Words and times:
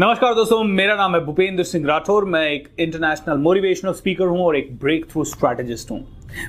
नमस्कार 0.00 0.34
दोस्तों 0.34 0.62
मेरा 0.64 0.94
नाम 0.96 1.14
है 1.14 1.18
भूपेंद्र 1.24 1.64
सिंह 1.64 1.86
राठौर 1.86 2.24
मैं 2.24 2.40
एक 2.50 2.68
इंटरनेशनल 2.80 3.38
मोटिवेशनल 3.38 3.92
स्पीकर 3.92 4.26
हूँ 4.26 4.40
और 4.40 4.56
एक 4.56 4.70
ब्रेक 4.80 5.04
थ्रू 5.10 5.24
स्ट्रैटेजिस्ट 5.24 5.90
हूँ। 5.90 5.98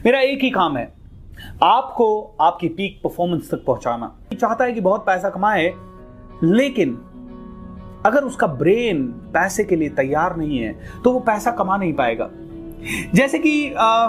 मेरा 0.06 0.20
एक 0.20 0.44
ही 0.44 0.50
काम 0.50 0.78
है 0.78 0.86
आपको 1.64 2.06
आपकी 2.42 2.68
पीक 2.70 3.00
परफॉर्मेंस 3.04 3.50
तक 3.52 3.64
पहुंचाना। 3.66 4.12
चाहता 4.34 4.66
है 4.66 4.74
कि 4.74 4.82
बहुत 4.82 5.06
पैसा 5.06 5.30
कमाए 5.30 5.66
लेकिन 6.44 6.96
अगर 8.06 8.24
उसका 8.24 8.48
ब्रेन 8.48 9.06
पैसे 9.34 9.64
के 9.64 9.76
लिए 9.76 9.90
तैयार 10.00 10.36
नहीं 10.38 10.60
है 10.60 10.74
तो 11.04 11.12
वो 11.12 11.20
पैसा 11.22 11.52
कमा 11.52 11.78
नहीं 11.78 11.94
पाएगा। 11.94 12.30
जैसे 13.16 13.40
कि 13.40 13.74
आ, 13.74 14.08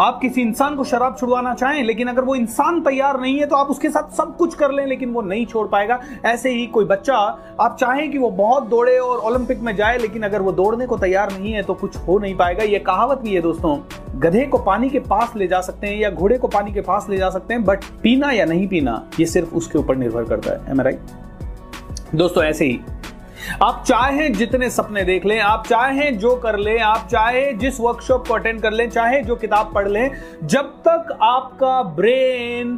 आप 0.00 0.18
किसी 0.22 0.40
इंसान 0.40 0.74
को 0.76 0.84
शराब 0.84 1.16
छुड़वाना 1.16 1.52
चाहें, 1.54 1.82
लेकिन 1.84 2.08
अगर 2.08 2.24
वो 2.24 2.34
इंसान 2.34 2.80
तैयार 2.80 3.20
नहीं 3.20 3.38
है 3.38 3.46
तो 3.46 3.56
आप 3.56 3.66
उसके 3.66 3.88
साथ 3.90 4.16
सब 4.16 4.36
कुछ 4.36 4.54
कर 4.54 4.72
लें, 4.72 4.86
लेकिन 4.86 5.10
वो 5.10 5.22
नहीं 5.22 5.44
छोड़ 5.46 5.66
पाएगा। 5.68 6.00
ऐसे 6.24 6.50
ही 6.50 6.66
कोई 6.66 6.84
बच्चा, 6.84 7.16
आप 7.60 7.76
चाहें 7.80 8.10
कि 8.10 8.18
वो 8.18 8.30
बहुत 8.32 8.66
दौड़े 8.68 8.98
और 8.98 9.18
ओलंपिक 9.20 9.60
में 9.60 9.74
जाए, 9.76 9.98
लेकिन 9.98 10.22
अगर 10.22 10.42
वो 10.42 10.52
दौड़ने 10.52 10.86
को 10.86 10.98
तैयार 10.98 11.32
नहीं 11.32 11.52
है 11.52 11.62
तो 11.62 11.74
कुछ 11.74 11.96
हो 11.98 12.18
नहीं 12.18 12.34
पाएगा। 12.36 12.64
ये 12.64 12.78
कहावत 12.80 13.18
भी 13.18 13.34
है 13.34 13.40
दोस्तों, 13.40 13.76
गधे 14.20 14.44
को 14.46 14.58
पानी 14.60 14.88
के 14.90 14.98
पास 15.00 15.32
ले 15.36 15.46
जा 15.48 15.60
सकते 15.60 15.86
हैं 15.86 15.96
या 15.96 16.10
घोड़े 16.10 16.38
को 16.38 16.48
पानी 16.48 16.72
के 16.72 16.80
पास 16.80 17.06
ले 17.10 17.18
जा 17.18 17.30
सकते 17.30 17.54
हैं, 17.54 17.64
बट 17.64 17.84
पीना 18.02 18.30
या 18.30 18.44
नहीं 18.44 18.66
पीना, 18.68 19.02
ये 19.20 19.26
सिर्फ़ 19.26 19.54
उसके 19.54 19.78
ऊपर 19.78 19.96
निर्भर 19.96 20.24
करता 20.24 20.52
है। 20.64 20.82
राइट 20.82 22.14
दोस्तों, 22.14 22.44
ऐसे 22.44 22.64
ही 22.64 22.80
आप 23.62 23.82
चाहे 23.86 24.28
जितने 24.28 24.68
सपने 24.70 25.02
देख 25.04 25.24
लें, 25.26 25.38
आप 25.40 25.66
चाहे 25.66 26.10
जो 26.12 26.34
कर 26.36 26.58
लें, 26.58 26.78
आप 26.80 27.06
चाहे 27.10 27.52
जिस 27.52 27.80
वर्कशॉप 27.80 28.26
को 28.28 28.34
अटेंड 28.34 28.60
कर 28.62 28.72
लें, 28.72 28.88
चाहे 28.90 29.20
जो 29.22 29.36
किताब 29.36 29.72
पढ़ 29.74 29.88
लें, 29.88 30.10
जब 30.44 30.72
तक 30.88 31.18
आपका 31.22 31.82
ब्रेन 31.82 32.76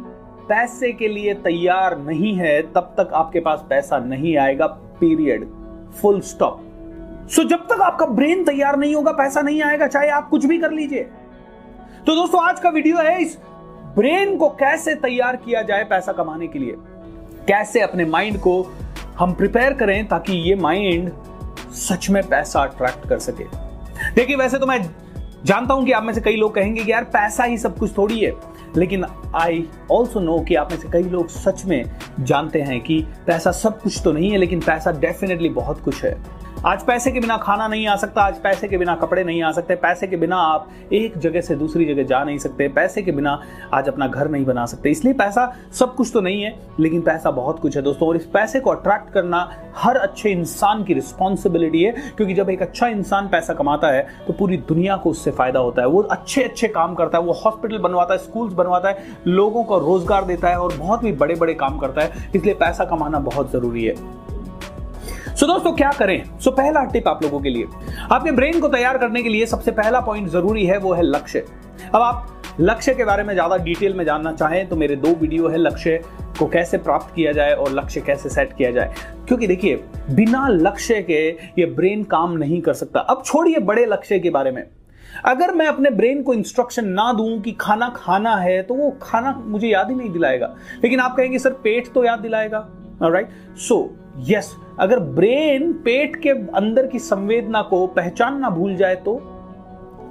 पैसे 0.49 0.91
के 0.91 1.07
लिए 1.07 1.33
तैयार 1.33 1.97
नहीं 1.97 2.33
है, 2.35 2.61
तब 2.61 2.93
तक 2.99 3.13
आपके 3.13 3.39
पास 3.39 3.65
पैसा 3.69 3.97
नहीं 3.99 4.37
आएगा 4.37 4.67
पीरियड 4.99 5.47
फुल 6.01 6.19
स्टॉप 6.21 6.63
सो 7.31 7.43
जब 7.43 7.65
तक 7.67 7.81
आपका 7.81 8.05
ब्रेन 8.05 8.43
तैयार 8.43 8.77
नहीं 8.77 8.95
होगा, 8.95 9.11
पैसा 9.11 9.41
नहीं 9.41 9.61
आएगा, 9.61 9.87
चाहे 9.87 10.09
आप 10.09 10.29
कुछ 10.29 10.45
भी 10.45 10.57
कर 10.57 10.71
लीजिए। 10.71 11.01
तो 12.05 12.15
दोस्तों, 12.15 12.43
आज 12.43 12.59
का 12.59 12.69
वीडियो 12.69 12.97
है 12.97 13.21
इस 13.21 13.37
ब्रेन 13.95 14.37
को 14.37 14.49
कैसे 14.49 14.93
तैयार 14.95 15.35
किया 15.35 15.61
जाए 15.61 15.83
पैसा 15.83 16.11
कमाने 16.11 16.47
के 16.47 16.59
लिए। 16.59 16.75
कैसे 17.47 17.81
अपने 17.81 18.05
माइंड 18.05 18.37
को 18.37 18.61
हम 19.19 19.33
प्रिपेयर 19.33 19.73
करें 19.73 20.07
ताकि 20.07 20.33
ये 20.49 20.55
माइंड 20.55 21.11
सच 21.73 22.09
में 22.09 22.23
पैसा 22.23 22.61
अट्रैक्ट 22.61 23.09
कर 23.09 23.19
सके। 23.19 23.43
देखिए, 24.15 24.35
वैसे 24.35 24.57
तो 24.57 24.65
मैं 24.65 24.89
जानता 25.45 25.73
हूँ 25.73 25.85
कि 25.85 25.91
आप 25.91 26.03
में 26.03 26.13
से 26.13 26.21
कई 26.21 26.35
लोग 26.35 26.55
कहेंगे 26.55 26.83
कि 26.83 26.91
यार, 26.91 27.03
पैसा 27.03 27.43
ही 27.43 27.57
सब 27.57 27.77
कुछ 27.77 27.97
थोड़ी 27.97 28.19
है। 28.19 28.31
लेकिन 28.77 29.05
आई 29.35 29.67
ऑल्सो 29.91 30.19
नो 30.19 30.39
कि 30.39 30.55
आप 30.55 30.71
में 30.71 30.79
से 30.79 30.89
कई 30.89 31.03
लोग 31.03 31.27
सच 31.27 31.65
में 31.65 31.91
जानते 32.19 32.61
हैं 32.61 32.81
कि 32.81 33.05
पैसा 33.27 33.51
सब 33.51 33.81
कुछ 33.81 34.01
तो 34.03 34.11
नहीं 34.11 34.31
है, 34.31 34.37
लेकिन 34.37 34.59
पैसा 34.59 34.91
डेफिनेटली 34.91 35.49
बहुत 35.49 35.81
कुछ 35.81 36.03
है। 36.03 36.36
आज 36.65 36.83
पैसे 36.85 37.11
के 37.11 37.19
बिना 37.19 37.35
खाना 37.37 37.67
नहीं 37.67 37.85
आ 37.87 37.95
सकता, 37.95 38.21
आज 38.21 38.39
पैसे 38.41 38.67
के 38.67 38.77
बिना 38.77 38.93
कपड़े 38.95 39.23
नहीं 39.23 39.41
आ 39.43 39.51
सकते, 39.51 39.75
पैसे 39.75 40.07
के 40.07 40.17
बिना 40.17 40.37
आप 40.37 40.69
एक 40.93 41.17
जगह 41.17 41.41
से 41.41 41.55
दूसरी 41.55 41.85
जगह 41.85 42.03
जा 42.03 42.23
नहीं 42.23 42.37
सकते, 42.37 42.67
पैसे 42.67 43.01
के 43.01 43.11
बिना 43.11 43.39
आज 43.73 43.87
अपना 43.87 44.07
घर 44.07 44.29
नहीं 44.29 44.45
बना 44.45 44.65
सकते। 44.65 44.91
इसलिए 44.91 45.13
पैसा 45.13 45.51
सब 45.73 45.93
कुछ 45.95 46.11
तो 46.13 46.21
नहीं 46.21 46.41
है, 46.43 46.53
लेकिन 46.79 47.01
पैसा 47.01 47.31
बहुत 47.31 47.59
कुछ 47.59 47.75
है 47.77 47.81
दोस्तों, 47.81 48.07
और 48.07 48.15
इस 48.15 48.25
पैसे 48.25 48.59
को 48.59 48.69
अट्रैक्ट 48.69 49.13
करना 49.13 49.49
हर 49.75 49.97
अच्छे 49.97 50.29
इंसान 50.29 50.83
की 50.83 50.93
रिस्पॉन्सिबिलिटी 50.93 51.83
है, 51.83 51.91
क्योंकि 52.17 52.33
जब 52.33 52.49
एक 52.49 52.61
अच्छा 52.61 52.87
इंसान 52.87 53.27
पैसा 53.27 53.53
कमाता 53.53 53.87
है 53.87 54.05
तो 54.27 54.33
पूरी 54.33 54.57
दुनिया 54.59 54.95
को 54.97 55.09
उससे 55.09 55.31
फ़ायदा 55.31 55.59
होता 55.59 55.81
है। 55.81 55.87
वो 55.87 56.01
अच्छे 56.01 56.43
अच्छे 56.43 56.67
काम 56.69 56.95
करता 56.95 57.17
है, 57.17 57.23
वो 57.23 57.33
हॉस्पिटल 57.35 57.77
बनवाता 57.79 58.13
है 58.13 58.19
स्कूल्स 58.19 58.53
बनवाता 58.53 58.89
है, 58.89 59.05
लोगों 59.27 59.63
को 59.63 59.79
रोज़गार 59.79 60.25
देता 60.25 60.49
है, 60.49 60.55
और 60.55 60.77
बहुत 60.77 61.03
भी 61.03 61.11
बड़े 61.13 61.35
बड़े 61.35 61.53
काम 61.55 61.77
करता 61.77 62.01
है। 62.01 62.29
इसलिए 62.35 62.53
पैसा 62.55 62.85
कमाना 62.85 63.19
बहुत 63.21 63.51
ज़रूरी 63.51 63.85
है। 63.85 63.95
सो 65.37 65.45
so, 65.45 65.51
दोस्तों 65.51 65.71
क्या 65.73 65.91
करें? 65.91 66.23
सो 66.39 66.49
so, 66.49 66.55
पहला 66.57 66.83
टिप 66.83 67.07
आप 67.07 67.21
लोगों 67.23 67.39
के 67.39 67.49
लिए। 67.49 67.65
आपके 68.11 68.31
ब्रेन 68.31 68.59
को 68.59 68.67
तैयार 68.67 68.97
करने 68.97 69.21
के 69.23 69.29
लिए 69.29 69.45
सबसे 69.45 69.71
पहला 69.71 69.99
पॉइंट 70.01 70.27
ज़रूरी 70.29 70.65
है 70.65 70.77
वो 70.77 70.93
है 70.93 71.01
लक्ष्य। 71.03 71.39
अब 71.95 72.01
आप 72.01 72.55
लक्ष्य 72.59 72.93
के 72.93 73.05
बारे 73.05 73.23
में 73.23 73.33
ज़्यादा 73.33 73.57
डिटेल 73.57 73.93
में 73.93 74.03
जानना 74.05 74.31
चाहें 74.31 74.67
तो 74.69 74.75
मेरे 74.75 74.95
दो 74.95 75.09
वीडियो 75.15 75.47
है 75.47 75.57
लक्ष्य 75.57 75.99
को 76.39 76.47
कैसे 76.47 76.77
प्राप्त 76.77 77.13
किया 77.15 77.31
जाए 77.31 77.53
और 77.53 77.71
लक्ष्य 77.71 78.01
कैसे 78.01 78.29
सेट 78.29 78.55
किया 78.57 78.71
जाए। 78.71 78.93
क्योंकि 79.27 79.47
देखिए 79.47 79.75
बिना 80.11 80.47
लक्ष्य 80.47 81.01
के 81.01 81.27
ये 81.59 81.65
ब्रेन 81.67 82.03
काम 82.05 82.33
नहीं 82.37 82.61
कर 82.61 82.73
सकता। 82.73 82.99
अब 82.99 83.21
छोड़िए 83.25 83.59
बड़े 83.61 83.85
लक्ष्य 83.85 84.19
के 84.19 84.29
बारे 84.29 84.51
में। 84.51 84.63
अगर 85.25 85.53
मैं 85.53 85.67
अपने 85.67 85.89
ब्रेन 85.91 86.23
को 86.23 86.33
इंस्ट्रक्शन 86.33 86.87
ना 86.87 87.11
दूँ 87.13 87.39
कि 87.41 87.51
खाना 87.51 87.93
खाना 87.95 88.35
है 88.35 88.61
तो 88.63 88.73
वो 88.73 88.89
खाना 89.01 89.31
मुझे 89.37 89.67
याद 89.67 89.89
ही 89.89 89.95
नहीं 89.95 90.09
दिलाएगा। 90.09 90.53
लेकिन 90.83 90.99
आप 90.99 91.15
कहेंगे 91.17 91.39
सर 91.39 91.53
पेट 91.63 91.93
तो 91.93 92.03
याद 92.03 92.19
दिलाएगा। 92.19 92.67
राइट 93.01 93.29
सो 93.57 93.77
यस 94.19 94.55
अगर 94.79 94.99
ब्रेन 94.99 95.73
पेट 95.73 96.15
के 96.15 96.29
अंदर 96.29 96.87
की 96.87 96.99
संवेदना 96.99 97.61
को 97.61 97.85
पहचानना 97.87 98.49
भूल 98.49 98.75
जाए 98.75 98.95
तो 98.95 99.15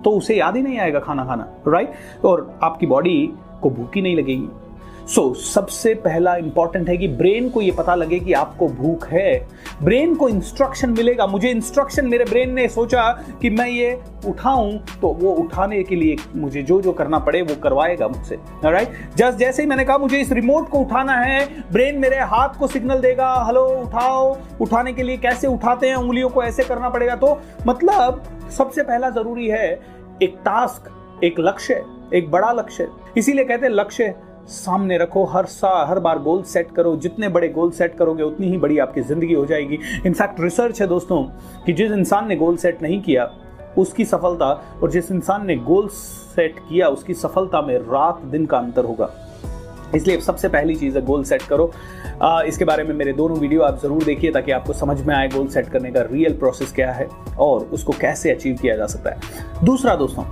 तो 0.04 0.10
उसे 0.10 0.36
याद 0.36 0.56
ही 0.56 0.62
नहीं 0.62 0.78
आएगा 0.78 1.00
खाना 1.00 1.24
खाना 1.24 1.48
राइट 1.68 1.88
right? 1.88 2.24
और 2.24 2.58
आपकी 2.62 2.86
बॉडी 2.86 3.32
को 3.62 3.70
भूखी 3.70 4.02
नहीं 4.02 4.16
लगेगी 4.16 4.48
सो 5.06 5.22
so, 5.22 5.36
सबसे 5.36 5.92
पहला 5.94 6.34
इंपॉर्टेंट 6.36 6.88
है 6.88 6.96
कि 6.96 7.08
ब्रेन 7.08 7.48
को 7.48 7.60
यह 7.62 7.74
पता 7.78 7.94
लगे 7.94 8.18
कि 8.20 8.32
आपको 8.32 8.68
भूख 8.68 9.06
है। 9.08 9.48
ब्रेन 9.82 10.14
को 10.14 10.28
इंस्ट्रक्शन 10.28 10.90
मिलेगा। 10.90 11.26
मुझे 11.26 11.50
इंस्ट्रक्शन 11.50 12.06
मेरे 12.06 12.24
ब्रेन 12.24 12.54
ने 12.54 12.66
सोचा 12.68 13.02
कि 13.42 13.50
मैं 13.50 13.68
ये 13.68 13.92
उठाऊं 14.26 14.76
तो 15.00 15.08
वो 15.08 15.32
उठाने 15.34 15.82
के 15.82 15.96
लिए 15.96 16.16
मुझे 16.36 16.62
जो 16.62 16.80
जो 16.82 16.92
करना 16.92 17.18
पड़े 17.18 17.42
वो 17.42 17.54
करवाएगा 17.62 18.08
मुझसे। 18.08 18.38
राइट 18.64 19.16
जस्ट 19.16 19.38
जैसे 19.38 19.62
ही 19.62 19.68
मैंने 19.68 19.84
कहा 19.84 19.98
मुझे 19.98 20.20
इस 20.20 20.32
रिमोट 20.32 20.68
को 20.68 20.78
उठाना 20.78 21.16
है 21.16 21.46
ब्रेन 21.72 21.98
मेरे 21.98 22.18
हाथ 22.24 22.58
को 22.58 22.66
सिग्नल 22.66 23.00
देगा 23.00 23.32
हेलो 23.46 23.64
उठाओ। 23.76 24.36
उठाने 24.60 24.92
के 24.92 25.02
लिए 25.02 25.16
कैसे 25.16 25.46
उठाते 25.46 25.88
हैं? 25.88 25.96
उंगलियों 25.96 26.28
को 26.28 26.42
ऐसे 26.42 26.64
करना 26.64 26.88
पड़ेगा। 26.88 27.16
तो 27.16 27.38
मतलब 27.66 28.22
सबसे 28.58 28.82
पहला 28.82 29.10
ज़रूरी 29.10 29.48
है 29.48 29.72
एक 30.22 30.38
टास्क 30.44 30.92
एक 31.24 31.40
लक्ष्य 31.40 31.84
एक 32.14 32.30
बड़ा 32.30 32.52
लक्ष्य। 32.52 32.88
इसीलिए 33.16 33.44
कहते 33.44 33.66
हैं 33.66 33.72
लक्ष्य 33.72 34.14
सामने 34.48 34.98
रखो 34.98 35.24
हर 35.24 35.46
सा 35.46 35.70
हर 35.88 35.98
बार 35.98 36.18
गोल 36.18 36.42
सेट 36.44 36.70
करो 36.70 36.94
जितने 36.96 37.28
बड़े 37.28 37.48
गोल 37.48 37.70
सेट 37.70 37.96
करोगे 37.98 38.22
उतनी 38.22 38.50
ही 38.50 38.58
बड़ी 38.58 38.78
आपकी 38.78 39.00
ज़िंदगी 39.00 39.34
हो 39.34 39.44
जाएगी। 39.46 39.78
इनफैक्ट 40.06 40.40
रिसर्च 40.40 40.80
है 40.80 40.86
दोस्तों 40.86 41.22
कि 41.66 41.72
जिस 41.72 41.92
इंसान 41.92 42.28
ने 42.28 42.36
गोल 42.36 42.56
सेट 42.56 42.82
नहीं 42.82 43.00
किया 43.02 43.30
उसकी 43.78 44.04
सफलता 44.04 44.46
और 44.82 44.90
जिस 44.90 45.10
इंसान 45.10 45.46
ने 45.46 45.56
गोल 45.56 45.88
सेट 45.88 46.58
किया 46.68 46.88
उसकी 46.88 47.14
सफलता 47.14 47.62
में 47.62 47.76
रात 47.78 48.20
दिन 48.24 48.46
का 48.46 48.58
अंतर 48.58 48.84
होगा। 48.84 49.10
इसलिए 49.94 50.20
सबसे 50.20 50.48
पहली 50.48 50.74
चीज़ 50.74 50.96
है 50.98 51.04
गोल 51.04 51.24
सेट 51.24 51.42
करो। 51.42 51.70
आ, 52.22 52.42
इसके 52.42 52.64
बारे 52.64 52.84
में 52.84 52.94
मेरे 52.94 53.12
दोनों 53.12 53.38
वीडियो 53.38 53.62
आप 53.62 53.78
ज़रूर 53.82 54.04
देखिए 54.04 54.30
ताकि 54.32 54.52
आपको 54.52 54.72
समझ 54.72 55.00
में 55.00 55.14
आए 55.14 55.28
गोल 55.28 55.46
सेट 55.48 55.68
करने 55.68 55.90
का 55.90 56.02
रियल 56.02 56.38
प्रोसेस 56.38 56.72
क्या 56.72 56.92
है 56.92 57.08
और 57.38 57.68
उसको 57.72 57.92
कैसे 58.00 58.32
अचीव 58.32 58.56
किया 58.62 58.76
जा 58.76 58.86
सकता 58.86 59.10
है। 59.10 59.64
दूसरा 59.64 59.94
दोस्तों 59.96 60.24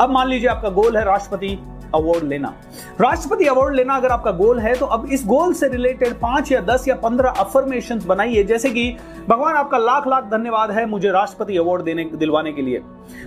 अब 0.00 0.10
मान 0.10 0.28
लीजिए 0.28 0.48
आपका 0.48 0.68
गोल 0.70 0.96
है 0.96 1.04
राष्ट्रपति 1.04 1.58
अवार्ड 1.96 2.24
लेना। 2.24 2.52
राष्ट्रपति 3.00 3.46
अवार्ड 3.46 3.74
लेना 3.74 3.94
अगर 3.94 4.08
आपका 4.08 4.30
गोल 4.30 4.58
है 4.58 4.74
तो 4.74 4.86
अब 4.86 5.06
इस 5.12 5.24
गोल 5.26 5.52
से 5.54 5.68
रिलेटेड 5.68 6.14
पाँच 6.14 6.52
या 6.52 6.60
दस 6.60 6.88
या 6.88 6.94
पंद्रह 6.94 7.30
अफर्मेशन 7.30 8.00
बनाइए। 8.06 8.44
जैसे 8.44 8.70
कि, 8.70 8.96
भगवान 9.28 9.54
आपका 9.54 9.78
लाख 9.78 10.06
लाख 10.06 10.24
धन्यवाद 10.24 10.70
है 10.70 10.86
मुझे 10.86 11.10
राष्ट्रपति 11.10 11.56
अवार्ड 11.56 11.82
देने, 11.82 12.04
दिलवाने 12.04 12.52
के 12.52 12.62
लिए। 12.62 12.78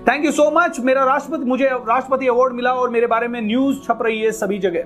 थैंक 0.08 0.26
यू 0.26 0.32
सो 0.32 0.52
मच 0.52 0.80
मेरा 0.80 1.04
राष्ट्रपति, 1.04 1.46
मुझे 1.46 1.66
राष्ट्रपति 1.66 2.28
अवार्ड 2.28 2.54
मिला 2.54 2.72
और 2.72 2.90
मेरे 2.90 3.08
बारे 3.08 3.28
में 3.28 3.42
न्यूज़ 3.42 3.78
छप 3.78 4.00
रही 4.02 4.22
है 4.22 4.32
सभी 4.32 4.60
जगह। 4.60 4.84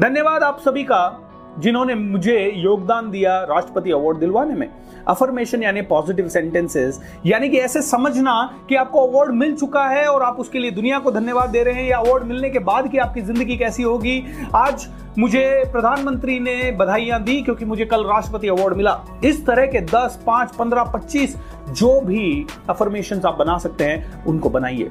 धन्यवाद 0.00 0.42
आप 0.42 0.60
सभी 0.60 0.82
का 0.82 1.24
जिन्होंने 1.58 1.94
मुझे 1.94 2.52
योगदान 2.54 3.10
दिया 3.10 3.44
राष्ट्रपति 3.44 3.90
अवार्ड 3.90 4.18
दिलवाने 4.18 4.54
में। 4.54 4.68
अफर्मेशन 5.08 5.62
यानी 5.62 5.82
पॉजिटिव 5.82 6.28
सेंटेंसेस 6.28 7.00
यानी 7.26 7.48
कि 7.48 7.58
ऐसे 7.58 7.82
समझना 7.82 8.34
कि 8.68 8.74
आपको 8.74 9.06
अवार्ड 9.06 9.34
मिल 9.34 9.54
चुका 9.56 9.86
है 9.88 10.06
और 10.06 10.22
आप 10.22 10.40
उसके 10.40 10.58
लिए 10.58 10.70
दुनिया 10.70 10.98
को 10.98 11.10
धन्यवाद 11.10 11.50
दे 11.50 11.62
रहे 11.62 11.74
हैं 11.74 11.88
या 11.88 11.98
अवार्ड 11.98 12.24
मिलने 12.24 12.50
के 12.50 12.58
बाद 12.58 12.90
की 12.90 12.98
आपकी 12.98 13.20
ज़िंदगी 13.20 13.56
कैसी 13.56 13.82
होगी। 13.82 14.22
आज 14.54 14.88
मुझे 15.18 15.62
प्रधानमंत्री 15.72 16.38
ने 16.40 16.70
बधाइयाँ 16.72 17.22
दी 17.22 17.40
क्योंकि 17.42 17.64
मुझे 17.64 17.84
कल 17.84 18.04
राष्ट्रपति 18.04 18.48
अवार्ड 18.48 18.76
मिला। 18.76 18.98
इस 19.24 19.44
तरह 19.46 19.66
के 19.66 19.80
10, 19.86 20.18
5, 20.26 20.52
15, 20.56 20.84
25 20.92 21.36
जो 21.70 22.00
भी 22.00 22.46
अफर्मेशन 22.70 23.20
आप 23.26 23.38
बना 23.38 23.58
सकते 23.58 23.84
हैं 23.84 24.24
उनको 24.24 24.50
बनाइए। 24.50 24.90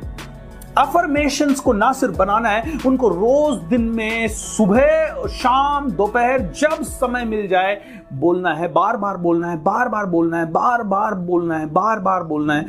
अफर्मेशन 0.77 1.53
को 1.53 1.73
ना 1.73 1.91
सिर्फ़ 1.91 2.15
बनाना 2.15 2.49
है, 2.49 2.79
उनको 2.85 3.07
रोज 3.07 3.57
दिन 3.57 3.81
में 3.81 4.27
सुबह, 4.27 5.27
शाम, 5.27 5.91
दोपहर 5.91 6.39
जब 6.39 6.83
समय 6.83 7.25
मिल 7.25 7.47
जाए, 7.47 7.81
बोलना 8.13 8.53
है 8.53 8.67
बार 8.67 8.97
बार 8.97 9.17
बोलना 9.17 9.51
है 9.51 9.63
बार 9.63 9.89
बार 9.89 10.05
बोलना 10.05 10.37
है 10.37 10.51
बार 10.51 10.83
बार 10.83 11.13
बोलना 11.13 11.57
है 11.57 11.65
बार 11.65 11.99
बार 11.99 12.23
बोलना 12.23 12.55
है। 12.55 12.65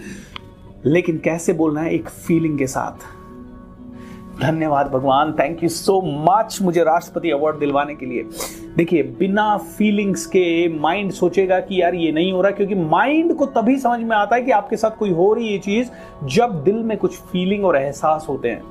लेकिन 0.87 1.19
कैसे 1.19 1.53
बोलना 1.53 1.81
है? 1.81 1.95
एक 1.95 2.09
फीलिंग 2.09 2.59
के 2.59 2.67
साथ। 2.67 3.19
धन्यवाद 4.43 4.87
भगवान 4.87 5.33
थैंक 5.33 5.63
यू 5.63 5.69
सो 5.69 6.03
मच 6.05 6.59
मुझे 6.63 6.85
राष्ट्रपति 6.85 7.31
अवार्ड 7.31 7.59
दिलवाने 7.59 7.95
के 7.95 8.07
लिए। 8.07 8.29
देखिए, 8.79 9.03
बिना 9.19 9.57
फीलिंग्स 9.57 10.25
के 10.27 10.69
माइंड 10.71 11.11
सोचेगा 11.13 11.59
कि 11.61 11.81
यार 11.81 11.95
ये 11.95 12.11
नहीं 12.13 12.33
हो 12.33 12.43
रहा, 12.43 12.51
क्योंकि 12.51 12.75
माइंड 12.75 13.35
को 13.37 13.47
तभी 13.47 13.77
समझ 13.77 14.01
में 14.01 14.17
आता 14.17 14.37
है 14.37 14.43
कि 14.43 14.51
आपके 14.51 14.77
साथ 14.77 14.91
कोई 14.99 15.11
हो 15.11 15.33
रही 15.35 15.53
है 15.53 15.59
चीज़ 15.59 15.89
जब 16.35 16.63
दिल 16.65 16.77
में 16.77 16.97
कुछ 16.97 17.17
फीलिंग 17.23 17.65
और 17.65 17.77
एहसास 17.77 18.27
होते 18.29 18.49
हैं। 18.49 18.63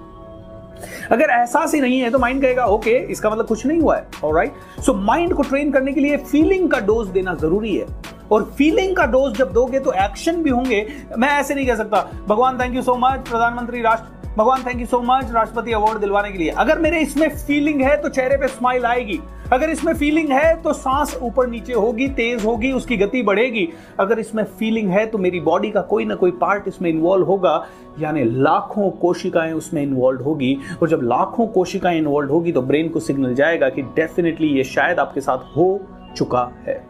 अगर 1.12 1.30
एहसास 1.30 1.74
ही 1.76 1.82
नहीं 1.82 2.00
है 2.00 2.10
तो 2.10 2.20
माइंड 2.20 2.42
कहेगा, 2.42 2.66
ओके, 2.66 2.92
इसका 3.12 3.30
मतलब 3.30 3.48
कुछ 3.48 3.66
नहीं 3.66 3.80
हुआ 3.80 3.96
है 3.96 4.34
राइट 4.34 4.82
सो 4.86 4.94
माइंड 4.94 5.34
को 5.34 5.44
ट्रेन 5.44 5.72
करने 5.72 5.94
के 5.94 6.02
लिए 6.02 6.18
फीलिंग 6.18 6.70
का 6.72 6.80
डोज 6.80 7.08
देना 7.10 7.34
ज़रूरी 7.36 7.76
है। 7.76 7.86
और 8.32 8.44
फीलिंग 8.58 8.96
का 8.96 9.06
डोज 9.06 9.38
जब 9.38 9.52
दोगे 9.54 9.80
तो 9.80 9.92
एक्शन 9.96 10.44
भी 10.44 10.50
होंगे। 10.50 10.86
मैं 11.18 11.30
ऐसे 11.30 11.56
नहीं 11.56 11.68
कह 11.68 11.76
सकता। 11.76 12.02
भगवान 12.28 12.60
थैंक 12.60 12.76
यू 12.76 12.82
सो 12.82 12.96
मच 12.96 13.30
प्रधानमंत्री, 13.30 13.82
राष्ट्र 13.82 14.17
भगवान 14.38 14.64
थैंक 14.64 14.80
यू 14.80 14.86
सो 14.86 15.00
मच 15.02 15.32
राष्ट्रपति 15.32 15.72
अवार्ड 15.74 16.00
दिलवाने 16.00 16.32
के 16.32 16.38
लिए। 16.38 16.50
अगर 16.60 16.80
मेरे 16.80 17.00
इसमें 17.02 17.28
फीलिंग 17.38 17.82
है 17.82 17.96
तो 18.02 18.10
चेहरे 18.10 18.36
पे 18.38 18.48
स्माइल 18.48 18.84
आएगी। 18.86 19.20
अगर 19.54 19.70
इसमें 19.70 19.94
फीलिंग 19.94 20.32
है 20.32 20.54
तो 20.62 20.74
सांस 20.74 21.18
ऊपर 21.22 21.48
नीचे 21.48 21.74
होगी, 21.74 22.08
तेज 22.10 22.46
होगी, 22.46 22.72
उसकी 22.72 22.98
गति 22.98 23.22
बढ़ेगी। 23.24 23.68
अगर 24.00 24.20
इसमें 24.20 24.44
फीलिंग 24.60 24.90
है 24.90 25.06
तो 25.06 25.18
मेरी 25.18 25.40
बॉडी 25.40 25.72
का 25.72 25.82
कोई 25.84 26.06
ना 26.06 26.16
कोई 26.16 26.32
पार्ट 26.32 26.68
इसमें 26.68 26.90
इन्वॉल्व 26.90 27.26
होगा। 27.26 27.66
यानी 28.00 28.24
लाखों 28.24 28.90
कोशिकाएँ 28.92 29.54
उसमें 29.54 29.82
इन्वॉल्व 29.84 30.24
होगी। 30.24 30.58
और 30.82 30.90
जब 30.90 31.02
लाखों 31.04 31.48
कोशिकाएँ 31.48 31.98
इन्वॉल्व 31.98 32.32
होगी 32.32 32.52
तो 32.52 32.62
ब्रेन 32.62 32.90
को 32.90 33.00
सिग्नल 33.00 33.34
जाएगा 33.36 33.70
कि 33.70 33.82
डेफिनेटली 33.96 34.48
ये 34.48 34.64
शायद 34.66 35.00
आपके 35.00 35.22
साथ 35.22 35.56
हो 35.56 35.80
चुका 36.18 36.50
है। 36.68 36.82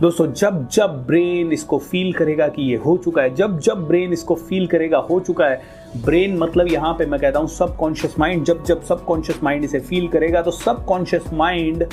दोस्तों, 0.00 0.26
जब 0.26 0.66
जब 0.68 1.04
ब्रेन 1.06 1.52
इसको 1.52 1.78
फील 1.78 2.12
करेगा 2.12 2.46
कि 2.48 2.62
ये 2.62 2.76
हो 2.76 2.96
चुका 2.96 3.22
है, 3.22 3.34
जब 3.34 3.58
जब 3.58 3.86
ब्रेन 3.88 4.12
इसको 4.12 4.34
फील 4.34 4.66
करेगा 4.66 4.98
हो 5.00 5.20
चुका 5.20 5.46
है 5.46 5.78
ब्रेन 5.96 6.36
मतलब 6.38 6.68
यहाँ 6.68 6.92
पे 6.94 7.06
मैं 7.06 7.18
कहता 7.20 7.38
हूँ 7.38 7.48
सबकॉन्शियस 7.48 8.14
माइंड 8.18 8.44
जब 8.44 8.62
जब 8.64 8.82
सबकॉन्शियस 8.82 9.42
माइंड 9.42 9.64
इसे 9.64 9.78
फील 9.80 10.06
करेगा 10.08 10.42
तो 10.42 10.50
सबकॉन्शियस 10.50 11.32
माइंड 11.32 11.84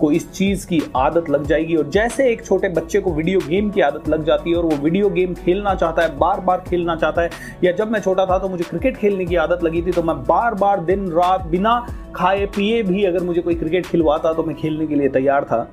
को 0.00 0.10
इस 0.12 0.30
चीज़ 0.32 0.66
की 0.66 0.80
आदत 0.96 1.30
लग 1.30 1.44
जाएगी। 1.46 1.76
और 1.76 1.88
जैसे 1.90 2.28
एक 2.32 2.44
छोटे 2.44 2.68
बच्चे 2.68 3.00
को 3.00 3.12
वीडियो 3.12 3.40
गेम 3.48 3.70
की 3.70 3.80
आदत 3.80 4.08
लग 4.08 4.24
जाती 4.24 4.50
है 4.50 4.56
और 4.56 4.64
वो 4.64 4.76
वीडियो 4.76 5.08
गेम 5.10 5.34
खेलना 5.34 5.74
चाहता 5.74 6.02
है 6.02 6.16
बार 6.18 6.40
बार 6.40 6.64
खेलना 6.68 6.96
चाहता 6.96 7.22
है, 7.22 7.30
या 7.64 7.72
जब 7.72 7.90
मैं 7.90 8.00
छोटा 8.00 8.26
था 8.26 8.38
तो 8.38 8.48
मुझे 8.48 8.64
क्रिकेट 8.64 8.96
खेलने 8.96 9.26
की 9.26 9.36
आदत 9.36 9.64
लगी 9.64 9.82
थी 9.82 9.92
तो 9.92 10.02
मैं 10.02 10.16
बार 10.24 10.54
बार 10.54 10.84
दिन 10.84 11.08
रात 11.12 11.46
बिना 11.46 11.74
खाए 12.14 12.46
पिए 12.46 12.82
भी 12.82 13.04
अगर 13.04 13.22
मुझे 13.22 13.40
कोई 13.40 13.54
क्रिकेट 13.54 13.86
खिलवाता 13.86 14.32
तो 14.32 14.44
मैं 14.44 14.56
खेलने 14.56 14.86
के 14.86 14.94
लिए 14.94 15.08
तैयार 15.08 15.44
था। 15.44 15.68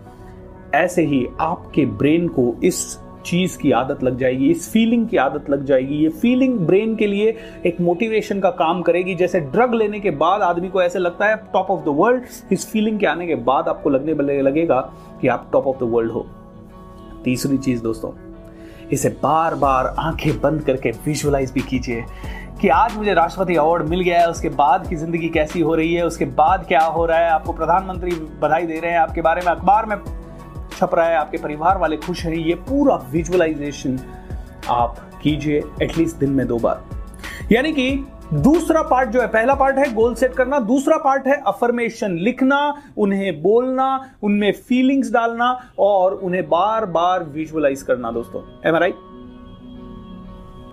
ऐसे 0.75 1.05
ही 1.05 1.25
आपके 1.39 1.85
ब्रेन 1.85 2.27
को 2.27 2.53
इस 2.63 2.99
चीज़ 3.25 3.57
की 3.57 3.71
आदत 3.73 4.03
लग 4.03 4.17
जाएगी, 4.17 4.49
इस 4.51 4.69
फीलिंग 4.71 5.07
की 5.09 5.17
आदत 5.17 5.49
लग 5.49 5.65
जाएगी। 5.65 5.95
ये 5.95 6.09
फीलिंग 6.11 6.57
ब्रेन 6.59 6.95
के 6.95 7.07
लिए 7.07 7.35
एक 7.65 7.81
मोटिवेशन 7.81 8.39
का 8.39 8.49
काम 8.53 8.81
करेगी। 8.81 9.15
जैसे 9.15 9.39
ड्रग 9.41 9.73
लेने 9.73 9.99
के 9.99 10.11
बाद 10.13 10.41
आदमी 10.41 10.69
को 10.69 10.81
ऐसे 10.81 10.99
लगता 10.99 11.25
है 11.25 11.35
टॉप 11.53 11.71
ऑफ़ 11.71 11.83
द 11.85 11.95
वर्ल्ड 11.97 12.53
इस 12.53 12.69
फीलिंग 12.71 12.99
के 12.99 13.05
आने 13.05 13.27
के 13.27 13.35
बाद 13.45 13.67
आपको 13.67 13.89
लगने 13.89 14.41
लगेगा 14.41 14.79
कि 15.21 15.27
आप 15.27 15.49
टॉप 15.51 15.67
ऑफ़ 15.67 15.77
द 15.77 15.89
वर्ल्ड 15.91 16.11
हो। 16.11 16.25
तीसरी 17.23 17.57
चीज़ 17.57 17.81
दोस्तों, 17.83 18.11
इसे 18.91 19.09
बार 19.23 19.55
बार 19.55 19.93
आँखें 19.99 20.39
बंद 20.41 20.61
करके 20.61 20.91
विजुअलाइज 21.05 21.51
भी 21.51 21.61
कीजिए 21.61 22.03
कि 22.61 22.67
आज 22.69 22.95
मुझे 22.97 23.13
राष्ट्रपति 23.13 23.55
अवार्ड 23.55 23.87
मिल 23.89 24.01
गया 24.01 24.19
है, 24.19 24.29
उसके 24.29 24.49
बाद 24.51 24.87
की 24.87 24.95
ज़िंदगी 24.95 25.29
कैसी 25.29 25.61
हो 25.61 25.73
रही 25.75 25.93
है, 25.93 26.05
उसके 26.05 26.25
बाद 26.25 26.65
क्या 26.67 26.81
हो 26.81 27.05
रहा 27.05 27.17
है, 27.17 27.29
आपको 27.29 27.53
प्रधानमंत्री 27.53 28.11
बधाई 28.41 28.65
दे 28.65 28.79
रहे 28.79 28.91
हैं, 28.91 28.99
आपके 28.99 29.21
बारे 29.21 29.41
में 29.41 29.51
अखबार 29.51 29.85
में 29.85 29.95
छप 30.75 30.95
रहा 30.95 31.07
है, 31.07 31.15
आपके 31.17 31.37
परिवार 31.37 31.77
वाले 31.77 31.97
खुश 31.97 32.25
हैं, 32.25 32.35
ये 32.35 32.55
पूरा 32.61 32.95
विजुअलाइजेशन 33.11 33.99
आप 34.69 34.97
कीजिए 35.21 35.63
एटलीस्ट 35.81 36.17
दिन 36.17 36.29
में 36.29 36.45
दो 36.47 36.57
बार। 36.59 36.83
यानी 37.51 37.71
कि 37.71 38.05
दूसरा 38.33 38.81
पार्ट 38.81 39.09
जो 39.09 39.21
है, 39.21 39.27
पहला 39.27 39.53
पार्ट 39.55 39.77
है 39.77 39.93
गोल 39.93 40.13
सेट 40.15 40.33
करना, 40.33 40.59
दूसरा 40.59 40.97
पार्ट 40.97 41.27
है 41.27 41.41
अफर्मेशन 41.47 42.17
लिखना, 42.17 42.59
उन्हें 42.97 43.41
बोलना, 43.41 43.87
उनमें 44.23 44.51
फीलिंग्स 44.59 45.11
डालना 45.13 45.49
और 45.79 46.13
उन्हें 46.13 46.47
बार 46.49 46.85
बार 46.85 47.23
विजुअलाइज 47.25 47.81
करना, 47.81 48.11
दोस्तों। 48.11 48.41
एम 48.65 48.75
राइट 48.75 48.95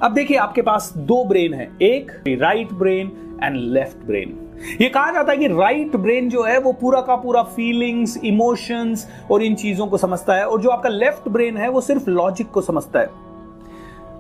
अब 0.03 0.13
देखिए, 0.15 0.37
आपके 0.37 0.63
पास 0.63 0.93
दो 0.97 1.25
ब्रेन 1.25 1.55
है, 1.55 1.71
एक 1.83 2.13
right 2.29 2.73
brain 2.73 3.39
and 3.43 3.57
left 3.73 4.07
brain 4.07 4.39
ये 4.81 4.89
कहा 4.89 5.13
जाता 5.13 5.33
है 5.33 5.39
कि 5.39 5.47
राइट 5.47 5.97
ब्रेन 5.97 6.29
जो 6.29 6.43
है 6.43 6.59
वो 6.59 6.73
पूरा 6.73 7.01
का 7.01 7.17
पूरा 7.17 7.43
फीलिंग्स 7.43 8.17
इमोशंस 8.25 9.07
और 9.31 9.43
इन 9.43 9.55
चीज़ों 9.55 9.87
को 9.87 9.99
समझता 9.99 10.35
है 10.35 10.47
और 10.47 10.61
जो 10.61 10.71
आपका 10.71 10.89
लेफ़्ट 10.89 11.29
ब्रेन 11.29 11.57
है 11.57 11.69
वो 11.69 11.81
सिर्फ़ 11.81 12.11
लॉजिक 12.11 12.51
को 12.51 12.61
समझता 12.61 13.01
है। 13.01 13.11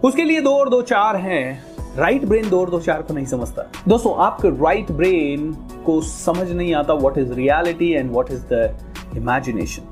उसके 0.04 0.24
लिए 0.24 0.40
दो 0.40 0.50
और 0.50 0.68
दो 0.70 0.82
चार 0.82 1.16
हैं। 1.16 1.64
राइट 1.96 2.24
ब्रेन 2.24 2.48
दो 2.50 2.60
और 2.60 2.70
दो 2.70 2.80
चार 2.80 3.02
को 3.02 3.14
नहीं 3.14 3.26
समझता। 3.26 3.62
दोस्तों, 3.88 4.14
आपके 4.16 4.48
राइट 4.48 4.90
ब्रेन 4.92 5.52
को 5.86 6.00
समझ 6.00 6.50
नहीं 6.50 6.74
आता 6.74 6.94
what 6.94 7.18
is 7.18 7.32
reality 7.32 7.90
and 7.92 8.10
what 8.10 8.30
is 8.30 8.44
the 8.52 8.78
imagination 9.16 9.82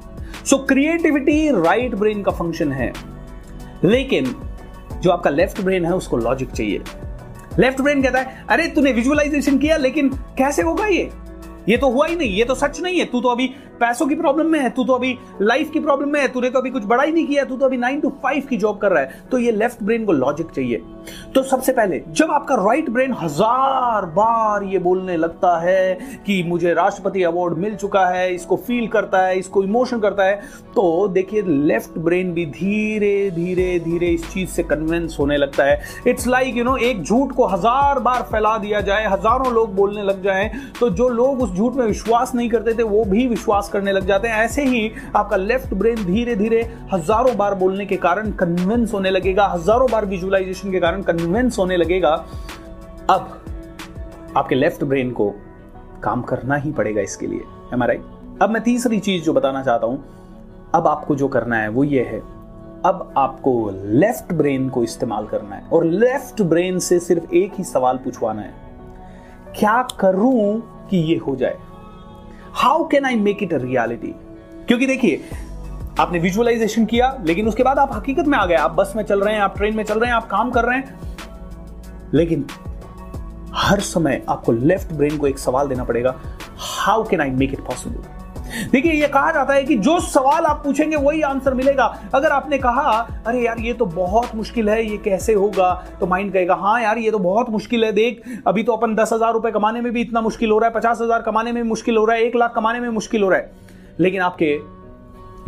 so 0.47 0.59
creativity 0.59 1.51
right 1.51 1.95
brain 1.95 2.23
का 2.23 2.33
फ़ंक्शन 2.33 2.73
है। 2.73 2.93
लेकिन 3.85 4.35
जो 5.01 5.11
आपका 5.11 5.31
लेफ़्ट 5.31 5.61
ब्रेन 5.61 5.85
है, 5.85 5.95
उसको 5.95 6.17
लॉजिक 6.17 6.51
चाहिए। 6.51 6.79
लेफ़्ट 7.61 7.81
ब्रेन 7.81 8.03
कहता 8.03 8.19
है 8.19 8.45
अरे 8.51 8.67
तूने 8.69 8.93
विजुअलाइजेशन 8.93 9.59
किया 9.59 9.77
लेकिन 9.77 10.09
कैसे 10.39 10.63
होगा 10.63 10.87
ये? 10.87 11.11
ये 11.71 11.77
तो 11.77 11.89
हुआ 11.89 12.07
ही 12.07 12.17
नहीं, 12.17 12.31
ये 12.31 12.45
तो 12.45 12.55
सच 12.57 12.81
नहीं 12.81 12.99
है। 12.99 13.05
तू 13.07 13.21
तो 13.21 13.29
अभी 13.29 13.47
पैसों 13.81 14.07
की 14.07 14.15
प्रॉब्लम 14.15 14.47
में 14.47 14.59
है, 14.61 14.71
तू 14.71 14.85
तो 14.85 14.93
अभी 14.93 15.17
लाइफ 15.43 15.71
की 15.71 15.81
प्रॉब्लम 15.81 16.09
में 16.09 16.21
है, 16.21 16.27
तूने 16.29 16.49
तो 16.51 16.59
अभी 16.59 16.71
कुछ 16.71 16.85
बड़ा 16.87 17.03
ही 17.03 17.13
नहीं 17.13 17.27
किया, 17.27 17.45
तू 17.45 17.57
तो 17.57 17.67
अभी 17.67 17.77
नाइन 17.79 18.01
टू 18.01 18.09
फाइव 18.23 18.47
की 18.51 18.57
जॉब 18.57 18.79
कर 18.79 18.93
रहा 18.93 19.03
है। 19.03 19.23
तो 19.31 19.39
ये 19.39 19.53
लेफ़्ट 19.53 19.83
ब्रेन 19.83 20.05
को 20.05 20.13
लॉजिक 20.13 20.51
चाहिए। 20.51 20.83
तो 21.35 21.43
सबसे 21.43 21.73
पहले, 21.73 22.03
जब 22.11 22.31
आपका 22.31 22.55
राइट 22.57 22.89
ब्रेन 22.91 23.13
हज़ार 23.21 24.07
बार 24.11 24.65
ये 24.65 24.79
बोलने 24.81 25.17
लगता 25.17 25.57
है 25.61 25.95
कि 26.27 26.43
मुझे 26.49 26.75
राष्ट्रपति 26.75 27.23
अवार्ड 27.23 27.59
मिल 27.59 27.75
चुका 27.77 28.05
है, 28.07 28.35
इसको 28.35 28.57
फील 28.59 28.87
करता 28.89 29.23
है, 29.27 29.39
इसको 29.39 29.63
इमोशन 29.65 30.01
करता 30.01 30.25
है 30.25 30.41
तो 30.75 31.07
देखिए 31.09 31.43
लेफ़्ट 31.43 31.99
ब्रेन 31.99 32.33
भी 32.35 32.45
धीरे 32.49 33.31
धीरे 33.31 33.79
धीरे 33.81 34.09
इस 34.09 34.33
चीज़ 34.33 34.51
से 34.51 34.63
कन्विंस 34.65 35.17
होने 35.21 35.37
लगता 35.37 35.65
है। 35.65 35.81
इट्स 36.07 36.27
लाइक 36.27 36.57
यू 36.57 36.65
नो 36.65 36.77
एक 36.79 37.03
झूठ 37.03 37.33
को 37.33 37.47
हज़ार 37.47 37.99
बार 38.01 38.23
फैला 38.33 38.57
दिया 38.59 38.81
जाए, 38.81 39.07
हज़ारों 39.07 39.53
लोग 39.53 39.75
बोलने 39.77 40.03
लग 40.03 40.23
जाए 40.23 40.51
तो 40.81 40.91
जो 40.91 41.09
लोग 41.11 41.43
उस 41.43 41.51
झूठ 41.61 41.75
में 41.75 41.85
विश्वास 41.87 42.35
नहीं 42.35 42.49
करते 42.51 42.73
थे, 42.75 42.83
वो 42.83 43.05
भी 43.05 43.27
विश्वास 43.29 43.69
करने 43.69 43.93
लग 43.93 44.07
जाते 44.07 44.29
हैं। 44.29 44.45
ऐसे 44.45 44.63
ही 44.65 44.91
आपका 45.17 45.37
लेफ़्ट 45.37 45.75
ब्रेन 45.75 46.05
धीरे 46.05 46.37
धीरे 46.37 46.63
हज़ारों 46.93 47.37
बार 47.37 47.55
बोलने 47.55 47.87
के 47.87 47.97
कारण 47.99 48.31
कन्विंस 48.33 48.95
होने 48.95 49.11
लगेगा, 49.11 49.47
हज़ारों 49.47 49.91
बार 49.91 50.07
विजुअलाइजेशन 50.07 50.73
के 50.73 50.81
कारण 50.81 51.03
कन्विंस 51.03 51.59
होने 51.59 51.77
लगेगा। 51.77 52.15
अब 53.11 53.37
आपके 54.37 54.55
लेफ़्ट 54.55 54.85
ब्रेन 54.85 55.11
को 55.11 55.31
काम 56.03 56.23
करना 56.23 56.57
ही 56.57 56.73
पड़ेगा 56.73 57.01
इसके 57.03 57.27
लिए। 57.27 57.45
एम 57.75 57.83
अब 58.43 58.51
मैं 58.51 58.63
तीसरी 58.63 58.99
चीज़ 59.01 59.25
जो 59.25 59.33
बताना 59.33 59.63
चाहता 59.63 59.87
हूँ, 59.87 60.05
अब 60.75 60.87
आपको 60.87 61.15
जो 61.17 61.29
करना 61.29 61.57
है 61.57 61.69
वो 61.69 61.85
ये 61.85 62.03
है, 62.03 62.19
अब 62.87 63.13
आपको 63.19 63.53
लेफ़्ट 63.75 64.33
ब्रेन 64.33 64.69
को 64.69 64.83
इस्तेमाल 64.85 65.27
करना 65.27 65.57
है 65.57 65.63
और 65.69 65.85
लेफ़्ट 65.85 66.43
ब्रेन 66.43 66.79
से 66.79 66.99
सिर्फ़ 67.01 67.35
एक 67.35 67.55
ही 67.55 67.65
सवाल 67.65 67.97
पूछवाना 67.97 68.43
है। 68.43 68.55
क्या 69.57 69.81
करूँ 70.01 70.63
कि 70.91 70.99
ये 70.99 71.17
हो 71.17 71.37
जाए। 71.37 71.59
How 72.55 72.87
can 72.89 73.05
I 73.05 73.17
make 73.17 73.43
it 73.43 73.53
a 73.55 73.57
reality 73.57 74.15
क्योंकि 74.69 74.87
देखिए, 74.87 75.21
आपने 76.01 76.19
विजुअलाइजेशन 76.19 76.85
किया, 76.85 77.17
लेकिन 77.25 77.49
उसके 77.49 77.63
बाद 77.63 77.79
आप 77.79 77.95
हकीकत 77.95 78.27
में 78.27 78.39
आ 78.39 78.45
गए। 78.47 78.55
आप 78.55 78.71
बस 78.71 78.93
में 78.97 79.03
चल 79.05 79.21
रहे 79.21 79.35
हैं, 79.35 79.41
आप 79.41 79.57
ट्रेन 79.57 79.77
में 79.77 79.85
चल 79.85 79.99
रहे 79.99 80.11
हैं, 80.11 80.17
आप 80.17 80.29
काम 80.29 80.51
कर 80.51 80.65
रहे 80.65 80.79
हैं। 80.79 80.99
लेकिन 82.15 82.45
हर 83.55 83.81
समय 83.81 84.23
आपको 84.29 84.53
लेफ़्ट 84.53 84.93
ब्रेन 84.93 85.19
को 85.19 85.27
एक 85.27 85.39
सवाल 85.39 85.69
देना 85.69 85.85
पड़ेगा 85.85 86.15
how 86.59 87.05
can 87.05 87.21
I 87.21 87.31
make 87.31 87.53
it 87.53 87.61
possible 87.61 88.20
देखिए, 88.73 88.93
ये 88.93 89.09
कहा 89.09 89.31
जाता 89.33 89.55
है 89.55 89.65
कि 89.65 89.77
जो 89.77 89.99
सवाल 90.01 90.45
आप 90.45 90.63
पूछेंगे, 90.65 90.97
वही 90.97 91.21
आंसर 91.23 91.55
मिलेगा। 91.55 91.85
अगर 92.15 92.31
आपने 92.31 92.59
कहा, 92.59 92.91
अरे 93.27 93.41
यार, 93.41 93.61
ये 93.61 93.73
तो 93.73 93.87
बहुत 93.87 94.35
मुश्किल 94.35 94.69
है, 94.69 94.85
ये 94.85 94.97
कैसे 94.97 95.33
होगा? 95.33 95.73
तो 96.01 96.07
माइंड 96.07 96.33
कहेगा 96.33 96.55
हाँ 96.55 96.81
यार, 96.83 96.99
ये 96.99 97.11
तो 97.11 97.19
बहुत 97.19 97.51
मुश्किल 97.51 97.85
है, 97.85 97.93
देख, 97.93 98.23
अभी 98.47 98.63
तो 98.63 98.73
अपन 98.73 98.95
दस 98.95 99.13
हज़ार 99.13 99.33
रुपए 99.33 99.51
कमाने 99.51 99.81
में 99.81 99.93
भी 99.93 100.01
इतना 100.01 100.21
मुश्किल 100.21 100.51
हो 100.51 100.59
रहा 100.59 100.69
है, 100.69 100.75
पचास 100.75 101.01
हज़ार 101.01 101.23
कमाने 101.23 101.53
में 101.53 101.63
मुश्किल 101.63 101.97
हो 101.97 102.05
रहा 102.05 102.17
है, 102.17 102.23
एक 102.23 102.37
लाख 102.37 102.55
कमाने 102.55 102.81
में 102.81 102.89
मुश्किल 102.89 103.23
हो 103.23 103.29
रहा 103.29 103.39
है। 103.39 103.53
लेकिन 104.01 104.21
आपके 104.21 104.80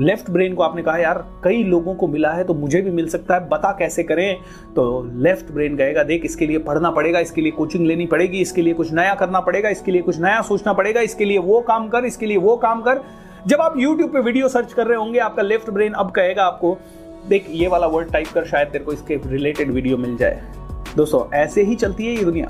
लेफ़्ट 0.01 0.31
ब्रेन 0.31 0.55
को 0.55 0.63
आपने 0.63 0.83
कहा, 0.83 0.97
यार, 0.97 1.19
कई 1.45 1.63
लोगों 1.63 1.95
को 1.95 2.07
मिला 2.09 2.31
है 2.33 2.45
तो 2.45 2.55
मुझे 2.55 2.81
भी 2.83 2.91
मिल 2.91 3.09
सकता 3.09 3.35
है, 3.35 3.49
बता 3.49 3.73
कैसे 3.73 4.03
करें? 4.03 4.37
तो 4.75 5.03
लेफ़्ट 5.15 5.53
ब्रेन 5.53 5.77
कहेगा, 5.77 6.03
देख, 6.03 6.25
इसके 6.25 6.47
लिए 6.47 6.59
पढ़ना 6.59 6.91
पड़ेगा, 6.91 7.21
इसके 7.21 7.41
लिए 7.41 7.53
कोचिंग 7.53 7.87
लेनी 7.87 8.07
पड़ेगी, 8.07 8.41
इसके 8.41 8.63
लिए 8.63 8.75
कुछ 8.75 8.93
नया 8.93 9.15
करना 9.15 9.41
पड़ेगा, 9.41 9.69
इसके 9.69 9.93
लिए 9.93 10.03
कुछ 10.03 10.21
नया 10.21 10.41
सोचना 10.43 10.73
पड़ेगा, 10.73 11.01
इसके 11.01 11.25
लिए 11.25 11.39
वो 11.39 11.61
काम 11.61 11.89
कर, 11.89 12.05
इसके 12.05 12.27
लिए 12.27 12.37
वो 12.37 12.57
काम 12.57 12.83
कर। 12.83 13.01
जब 13.47 13.61
आप 13.61 13.75
यूट्यूब 13.79 14.13
पे 14.13 14.21
वीडियो 14.21 14.49
सर्च 14.49 14.73
कर 14.73 14.87
रहे 14.87 14.97
होंगे, 14.97 15.19
आपका 15.19 15.43
लेफ़्ट 15.43 15.71
ब्रेन 15.71 15.93
अब 15.93 16.11
कहेगा 16.11 16.45
आपको, 16.45 16.77
देख, 17.29 17.47
ये 17.51 17.69
वाला 17.69 17.87
वर्ड 17.87 18.13
टाइप 18.13 18.29
कर, 18.35 18.45
शायद 18.45 18.69
तेरे 18.69 18.85
को 18.85 18.93
इसके 18.93 19.21
रिलेटेड 19.27 19.71
वीडियो 19.71 19.97
मिल 19.97 20.17
जाए। 20.17 20.43
दोस्तों, 20.97 21.25
ऐसे 21.35 21.63
ही 21.63 21.75
चलती 21.75 22.07
है 22.07 22.17
ये 22.17 22.25
दुनिया। 22.25 22.49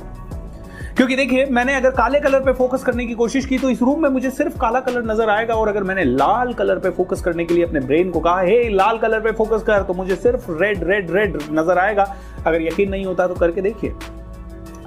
क्योंकि 0.96 1.16
देखिए, 1.16 1.44
मैंने 1.46 1.74
अगर 1.74 1.90
काले 1.90 2.20
कलर 2.20 2.40
पे 2.40 2.52
फोकस 2.52 2.82
करने 2.84 3.04
की 3.06 3.14
कोशिश 3.14 3.46
की 3.46 3.58
तो 3.58 3.70
इस 3.70 3.82
रूम 3.82 4.02
में 4.02 4.08
मुझे 4.10 4.30
सिर्फ़ 4.30 4.58
काला 4.58 4.80
कलर 4.80 5.04
नज़र 5.04 5.30
आएगा 5.30 5.54
और 5.54 5.68
अगर 5.68 5.82
मैंने 5.82 6.04
लाल 6.04 6.52
कलर 6.54 6.78
पे 6.78 6.90
फोकस 6.90 7.22
करने 7.22 7.44
के 7.44 7.54
लिए 7.54 7.64
अपने 7.64 7.80
ब्रेन 7.80 8.10
को 8.10 8.20
कहा, 8.20 8.40
हे, 8.40 8.68
लाल 8.70 8.98
कलर 8.98 9.20
पे 9.20 9.32
फोकस 9.32 9.62
कर 9.62 9.82
तो 9.82 9.94
मुझे 9.94 10.16
सिर्फ़ 10.16 10.50
रेड 10.52 10.84
रेड 10.84 11.10
रेड 11.10 11.36
नज़र 11.52 11.78
आएगा। 11.78 12.14
अगर 12.46 12.62
यकीन 12.62 12.90
नहीं 12.90 13.04
होता 13.04 13.26
तो 13.28 13.34
करके 13.34 13.62
देखिए। 13.62 13.94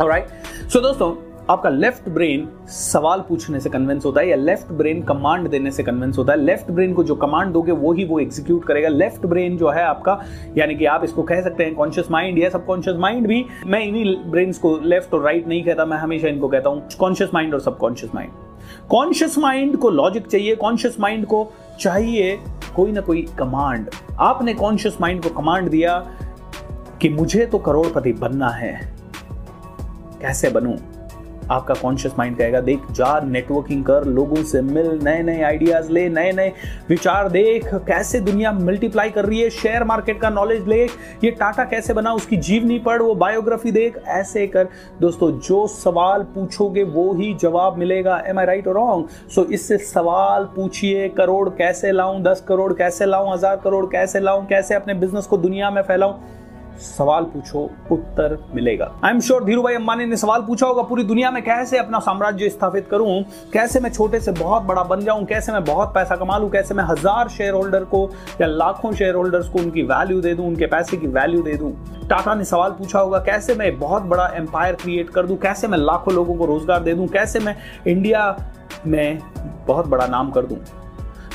राइट 0.02 0.28
सो 0.70 0.80
दोस्तों 0.82 1.12
आपका 1.50 1.70
लेफ़्ट 1.70 2.08
ब्रेन 2.10 2.48
सवाल 2.68 3.20
पूछने 3.20 3.60
से 3.60 3.70
कन्विंस 3.70 4.06
होता 4.06 4.22
है 4.22 4.30
या 4.30 4.36
लेफ़्ट 4.36 4.72
ब्रेन 4.72 5.02
कमांड 5.02 5.48
देने 5.50 5.72
से 5.72 5.84
कन्विंस 5.84 6.18
होता 6.18 6.34
है। 6.34 6.40
लेफ़्ट 6.40 6.72
ब्रेन 6.72 6.94
को 6.94 7.04
जो 7.04 7.16
कमांड 7.16 7.52
दोगे, 7.54 7.72
वो 7.72 7.92
ही 7.94 8.06
वो 8.06 8.20
एग्जीक्यूट 8.20 8.66
करेगा। 8.66 8.90
लेफ़्ट 8.90 9.26
ब्रेन 9.26 9.58
जो 9.58 9.70
है 9.70 9.84
आपका, 9.84 10.20
यानी 10.58 10.76
कि 10.76 10.86
आप 10.86 11.04
इसको 11.04 11.24
कह 11.24 11.42
सकते 11.42 11.64
हैं 11.64 11.76
कॉन्शियस 11.76 12.10
माइंड 12.12 12.40
या 12.40 12.50
सबकॉन्शियस 12.50 12.98
माइंड 12.98 13.28
भी। 13.28 13.46
मैं 13.66 13.80
इन्हीं 13.80 14.16
ब्रेन 14.32 14.54
को 14.54 14.78
लेफ़्ट 14.84 15.14
और 15.14 15.22
राइट 15.22 15.48
नहीं 15.48 15.64
कहता, 15.64 15.86
मैं 15.86 15.98
हमेशा 15.98 16.28
इनको 16.28 16.48
कहता 16.48 16.70
हूँ 16.70 16.88
कॉन्शियस 17.00 17.30
माइंड 17.34 17.54
और 17.54 17.60
सबकॉन्शियस 17.60 18.16
माइंड 18.16 18.32
कॉन्शियस 18.90 19.38
माइंड 19.38 19.78
को 19.78 19.90
लॉजिक 19.90 20.28
चाहिए 20.28 20.56
कॉन्शियस 20.56 21.00
माइंड 21.00 21.26
को 21.26 21.48
चाहिए 21.80 22.38
कोई 22.76 22.92
ना 22.92 23.02
कोई 23.02 23.22
कमांड 23.40 23.90
आपने 24.20 24.54
कॉन्शियस 24.54 24.98
माइंड 25.02 25.24
को 25.24 25.30
कमांड 25.32 25.70
दिया 25.70 26.00
कि 27.02 27.10
मुझे 27.10 27.46
तो 27.46 27.58
करोड़पति 27.60 28.14
बनना 28.14 28.50
है। 28.50 28.74
कैसे 30.22 30.50
बनूं? 30.50 30.76
आपका 31.52 31.74
कॉन्शियस 31.74 32.14
माइंड 32.18 32.38
कहेगा, 32.38 32.60
देख 32.62 32.92
जा 32.92 33.20
नेटवर्किंग 33.22 33.84
कर, 33.86 34.06
लोगों 34.06 34.44
से 34.44 34.62
मिल 34.64 34.88
नए 35.04 35.22
नए 35.24 35.42
आइडियाज़ 35.44 35.92
ले 35.92 36.08
नए 36.10 36.32
नए 36.32 36.54
विचार 36.90 37.30
देख, 37.30 37.74
कैसे 37.88 38.20
दुनिया 38.22 38.52
मल्टीप्लाई 38.54 39.10
कर 39.10 39.26
रही 39.26 39.42
है 39.42 39.50
शेयर 39.52 39.84
मार्केट 39.84 40.20
का 40.22 40.30
नॉलेज 40.30 40.68
ले 40.68 40.84
ये 41.24 41.32
टाटा 41.32 41.64
कैसे 41.66 41.94
बना, 41.94 42.14
उसकी 42.14 42.38
जीवनी 42.40 42.80
पढ़, 42.80 43.02
वो 43.02 43.16
बायोग्राफी 43.16 43.72
देख, 43.72 43.98
ऐसे 44.08 44.48
कर। 44.48 44.68
दोस्तों, 45.02 45.32
जो 45.40 45.66
सवाल 45.68 46.24
पूछोगे, 46.36 46.84
वो 46.86 47.14
ही 47.14 47.34
जवाब 47.34 47.78
मिलेगा। 47.78 48.22
एम 48.28 48.40
आई 48.40 48.46
राइट 48.46 48.68
और 48.68 48.74
रॉन्ग 48.76 49.08
सो 49.30 49.44
इससे 49.46 49.78
सवाल 49.78 50.44
पूछिए, 50.56 51.08
करोड़ 51.10 51.50
कैसे 51.50 51.92
लाऊं, 51.92 52.22
दस 52.24 52.44
करोड़ 52.48 52.72
कैसे 52.74 53.06
लाऊं, 53.06 53.34
हज़ार 53.34 53.62
करोड़ 53.64 53.86
कैसे 53.86 54.20
लाऊं, 54.20 54.46
कैसे 54.46 54.76
अपने 54.76 54.94
बिज़नेस 54.96 55.26
को 55.26 55.38
दुनिया 55.38 55.70
में 55.72 55.82
फैलाऊं? 55.84 56.14
सवाल 56.78 57.24
पूछो, 57.24 57.60
उत्तर 57.92 58.38
मिलेगा। 58.56 58.86
आई 59.04 59.12
एम 59.12 59.20
श्योर 59.20 59.44
धीरू 59.44 59.62
भाई 59.64 59.76
अंबानी 59.76 60.06
ने 60.06 60.18
सवाल 60.18 60.42
पूछा 60.42 60.68
होगा, 60.68 60.82
पूरी 60.82 61.04
दुनिया 61.04 61.32
में 61.32 61.42
कैसे 61.44 61.78
अपना 61.78 62.00
साम्राज्य 62.00 62.50
स्थापित 62.50 62.88
करूँ? 62.92 63.22
कैसे 63.54 63.80
मैं 63.80 63.92
छोटे 63.92 64.20
से 64.20 64.32
बहुत 64.32 64.64
बड़ा 64.64 64.84
बन 64.84 65.02
जाऊँ? 65.02 65.26
कैसे 65.26 65.52
मैं 65.52 65.64
बहुत 65.66 65.94
पैसा 65.96 66.16
कमा 66.16 66.38
लूँ? 66.38 66.50
कैसे 66.52 66.74
मैं 66.74 66.84
हज़ार 66.84 67.30
शेयर 67.30 67.54
होल्डर 67.54 67.84
को 67.84 68.10
या 68.42 68.48
लाखों 68.48 68.92
शेयर 68.94 69.16
होल्डर्स 69.16 69.50
को 69.50 69.60
उनकी 69.60 69.84
वैल्यू 69.84 70.22
दे 70.22 70.34
दूँ, 70.34 70.48
उनके 70.48 70.66
पैसे 70.66 70.98
की 70.98 71.08
वैल्यू 71.10 71.42
दे 71.42 71.54
दूँ? 71.54 71.72
टाटा 72.10 72.34
ने 72.36 72.44
सवाल 72.46 72.72
पूछा 72.72 73.00
होगा, 73.00 73.20
कैसे 73.20 73.56
मैं 73.56 73.78
बहुत 73.80 74.04
बड़ा 74.04 74.28
एम्पायर 74.36 74.76
क्रिएट 74.76 75.10
कर 75.10 75.26
दूँ? 75.26 75.38
कैसे 75.38 75.68
मैं 75.68 75.78
लाखों 75.78 76.14
लोगों 76.14 76.36
को 76.36 76.46
रोज़गार 76.46 76.84
दे 76.84 76.94
दूँ? 76.94 77.08
कैसे 77.08 77.40
मैं 77.40 77.56
इंडिया 77.88 78.36
में 78.86 79.20
बहुत 79.68 79.88
बड़ा 79.88 80.06
नाम 80.08 80.32
कर 80.32 80.46
दूँ? 80.46 80.58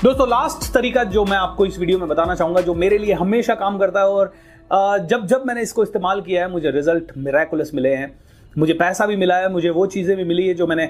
दोस्तों 0.03 0.29
लास्ट 0.29 0.73
तरीका 0.75 1.03
जो 1.05 1.25
मैं 1.25 1.37
आपको 1.37 1.65
इस 1.67 1.79
वीडियो 1.79 1.99
में 1.99 2.09
बताना 2.09 2.35
चाहूँगा, 2.35 2.61
जो 2.61 2.75
मेरे 2.75 2.99
लिए 2.99 3.15
हमेशा 3.15 3.55
काम 3.55 3.79
करता 3.79 4.01
है 4.01 4.09
और 4.09 4.33
जब 4.73 5.27
जब 5.27 5.43
मैंने 5.47 5.63
इसको 5.63 5.83
इस्तेमाल 5.83 6.21
किया 6.21 6.45
है, 6.45 6.51
मुझे 6.53 6.71
रिज़ल्ट 6.71 7.13
मेराकुलस 7.17 7.71
मिले 7.75 7.95
हैं। 7.95 8.21
मुझे 8.59 8.73
पैसा 8.73 9.07
भी 9.07 9.17
मिला 9.17 9.37
है, 9.37 9.53
मुझे 9.53 9.71
वो 9.71 9.87
चीज़ें 9.87 10.17
भी 10.17 10.25
मिली 10.25 10.49
है 10.49 10.55
जो 10.55 10.67
मैंने 10.67 10.85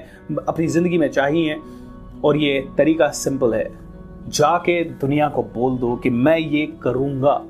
अपनी 0.47 0.67
ज़िंदगी 0.67 0.97
में 0.97 1.09
चाही 1.09 1.45
हैं। 1.45 1.61
और 2.21 2.37
ये 2.37 2.67
तरीका 2.77 3.07
सिंपल 3.07 3.53
है। 3.53 3.69
जाके 4.29 4.83
दुनिया 4.83 5.29
को 5.29 5.43
बोल 5.43 5.77
दो 5.77 5.95
कि 5.95 6.09
मैं 6.09 6.37
ये 6.37 6.65
करूँगा। 6.83 7.41